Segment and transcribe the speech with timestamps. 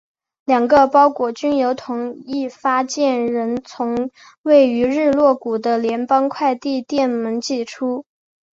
[0.45, 4.09] 两个包裹均由同一发件人从
[4.41, 8.03] 位于日落谷的联邦快递店面寄出。